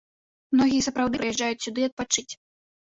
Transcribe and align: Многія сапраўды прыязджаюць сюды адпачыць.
Многія 0.55 0.87
сапраўды 0.87 1.15
прыязджаюць 1.21 1.63
сюды 1.69 1.81
адпачыць. 1.91 2.31